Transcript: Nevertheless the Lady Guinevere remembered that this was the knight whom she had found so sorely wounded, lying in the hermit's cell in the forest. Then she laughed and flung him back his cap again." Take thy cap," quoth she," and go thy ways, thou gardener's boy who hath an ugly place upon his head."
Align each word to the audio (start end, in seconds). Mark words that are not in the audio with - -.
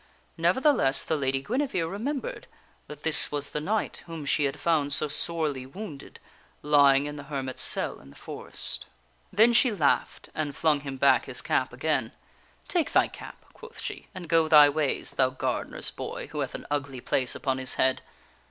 Nevertheless 0.35 1.03
the 1.03 1.15
Lady 1.15 1.43
Guinevere 1.43 1.83
remembered 1.85 2.47
that 2.87 3.03
this 3.03 3.31
was 3.31 3.51
the 3.51 3.61
knight 3.61 3.97
whom 4.07 4.25
she 4.25 4.45
had 4.45 4.59
found 4.59 4.93
so 4.93 5.07
sorely 5.07 5.63
wounded, 5.67 6.19
lying 6.63 7.05
in 7.05 7.17
the 7.17 7.25
hermit's 7.29 7.61
cell 7.61 7.99
in 7.99 8.09
the 8.09 8.15
forest. 8.15 8.87
Then 9.31 9.53
she 9.53 9.71
laughed 9.71 10.29
and 10.33 10.55
flung 10.57 10.79
him 10.79 10.97
back 10.97 11.25
his 11.25 11.43
cap 11.43 11.71
again." 11.71 12.13
Take 12.67 12.93
thy 12.93 13.09
cap," 13.09 13.45
quoth 13.53 13.79
she," 13.79 14.07
and 14.15 14.27
go 14.27 14.47
thy 14.47 14.69
ways, 14.69 15.11
thou 15.11 15.29
gardener's 15.29 15.91
boy 15.91 16.29
who 16.31 16.39
hath 16.39 16.55
an 16.55 16.65
ugly 16.71 16.99
place 16.99 17.35
upon 17.35 17.59
his 17.59 17.75
head." 17.75 18.01